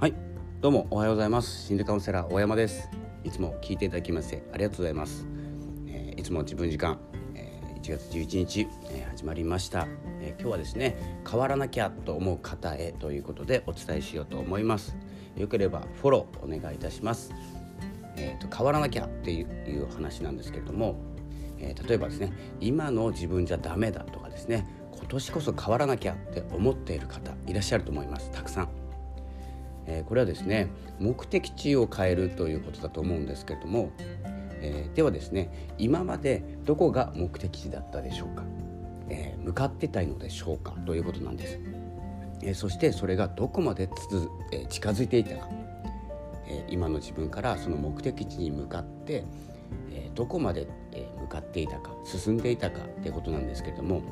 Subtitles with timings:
[0.00, 0.14] はい。
[0.60, 1.66] どうもおはようございます。
[1.66, 2.88] 心理カウンセラー大山です。
[3.24, 5.26] いつも聞いていただきましてありがとうございます、
[5.88, 7.00] えー、いつも自分時間、
[7.34, 9.88] えー、1月11日、えー、始まりました、
[10.20, 14.96] え今日はですね変わらなきゃと思う方へということでお伝えしようと思います。
[15.36, 17.34] よければフォローお願いいたします。
[18.16, 20.94] えーと、変わらなきゃっていう話なんですけれども、
[21.58, 28.30] え例えばですね今の自分じゃダメだとかですね今年こそ変わらなきゃって思っている方いらっしゃると思います。
[28.30, 28.77] たくさん。
[29.90, 30.68] えこれはですね
[31.00, 33.90] 目的地を変えるということだと思うんですけれども、
[34.60, 38.44] えー、ではですね今までどこが目的地だったでしょうか、
[39.08, 40.72] えー、向かってたいのでしょうか？
[40.86, 41.58] ということなんです、
[42.42, 45.48] えー、そしてそれがどこまでつ、え近づいていたか、
[46.46, 49.24] え今の自分からその目的地に向かって、
[49.90, 54.02] えどこまで、え向かっていたか進んでいたかということなんですけれども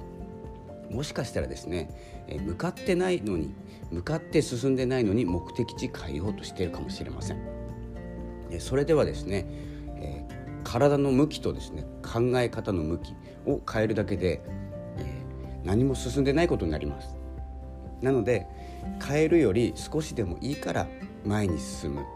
[0.96, 1.90] もしかしたらですね、
[2.26, 3.54] え向かってないのに
[3.90, 7.38] 向かって進んでないのに目的地変えようとしているかもしれません。
[8.50, 9.44] えそれではですね、
[10.00, 10.24] え
[10.64, 14.40] 体の向きとですね考え方の向きを変えるだけで、
[14.96, 15.22] え
[15.64, 17.14] 何も進んでないことになります。
[18.00, 18.46] なので
[19.06, 20.88] 変えるより少しでもいいから
[21.26, 22.06] 前に進む、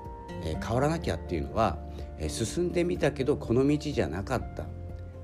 [0.43, 1.77] え変わらなきゃっていうのは、
[2.19, 4.65] え進んでみたけどこの道じゃなかった、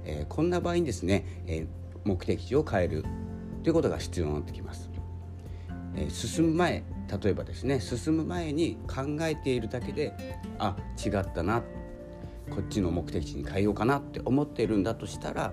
[0.04, 1.66] えこんな場合にですね、え
[2.04, 3.04] 目的地を変える
[3.66, 4.88] ということが必要になってきます。
[5.96, 6.84] えー、進む前
[7.20, 11.64] 例えばですね進む前に考えているだけであ違ったな
[12.48, 15.52] こっちの目的地に変えようかなって思っているんだとしたら、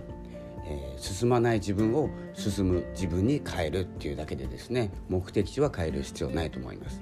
[0.68, 7.02] えー、進まない自分を進む自分に変えるっていうだけでですね目的地は変える必要ないと思います。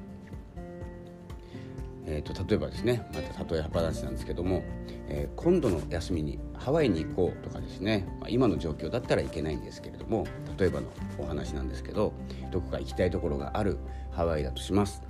[2.05, 4.63] えーと、例えばですねまた例え話なんですけども、
[5.07, 10.25] えー、今度の休みにハワイに行こうとかですね、まあ、今の状況だったらいけないんですけれども
[10.61, 12.13] 例えばのお話なんですけど
[12.51, 13.79] どこか行きたいところがある
[14.11, 15.01] ハワイだとします。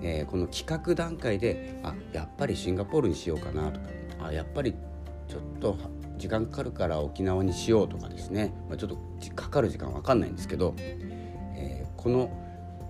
[0.00, 3.86] えー、この企画段階であやっぱりシンガポールにしようかなとか
[4.26, 4.74] あやっぱり
[5.26, 5.76] ちょっと
[6.18, 8.98] 時間かかるから沖縄にしようとかですね、まあ、ちょっと
[9.34, 12.30] かかる時間わかんないんですけど、えー、この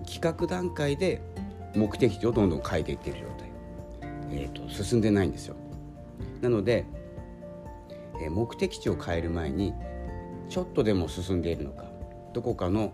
[0.05, 1.21] 企画段階で
[1.75, 3.51] 目的地をどんどん変えていってる状態、
[4.31, 5.55] えーと、進んでないんですよ。
[6.41, 6.85] なので、
[8.21, 9.73] えー、目的地を変える前に
[10.49, 11.93] ちょっとでも進んでいるのか
[12.33, 12.93] どこかの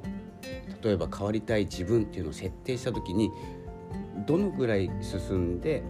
[0.83, 3.31] 例えば変わりたい自分っていうのを設定した時に
[4.25, 5.83] どのぐらい進んで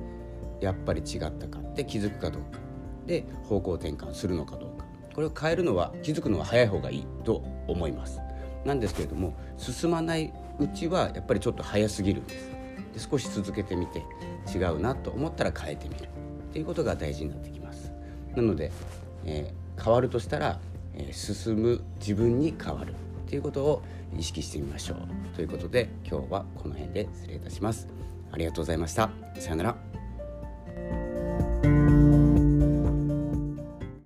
[0.61, 2.59] やっぱり違ったかって気づくかどうか。
[3.05, 4.85] で方向転換するのかどうか。
[5.13, 8.19] これを変えるのは気づくのは早い方がいいと思います。
[8.65, 12.51] なんですけれども進まないうちはやっぱりちょっと早すぎるんです。
[12.93, 14.03] で少し続けてみて
[14.53, 16.03] 違うなと思ったら変えてみる。
[16.49, 17.91] っていうことが大事になってきます。
[18.35, 18.71] なので、
[19.25, 20.59] えー、変わるとしたら、
[20.93, 22.95] えー、進む自分に変わる。
[23.29, 23.83] っていうことを
[24.17, 25.35] 意識してみましょう。
[25.35, 27.87] ということで今日はこの辺で失礼いたします。
[28.31, 29.11] ありがとうございました。
[29.37, 29.98] さようなら。